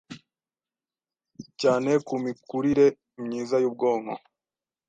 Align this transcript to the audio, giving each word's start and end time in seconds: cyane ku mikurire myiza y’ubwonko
cyane 1.61 1.91
ku 2.07 2.13
mikurire 2.25 2.85
myiza 3.23 3.55
y’ubwonko 3.59 4.15